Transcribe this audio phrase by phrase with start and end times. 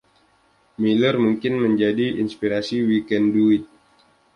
[0.81, 3.63] Miller mungkin menjadi inspirasi We Can Do It!